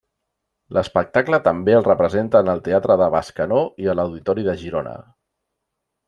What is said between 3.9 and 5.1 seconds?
a l'Auditori de Girona.